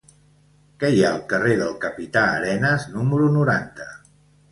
[0.83, 3.87] Què hi ha al carrer del Capità Arenas número noranta?